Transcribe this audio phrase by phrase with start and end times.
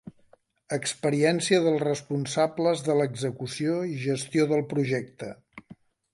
[0.77, 5.33] Experiència dels responsables de l'execució i gestió del projecte.